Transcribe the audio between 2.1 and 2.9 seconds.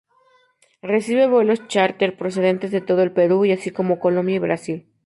procedentes de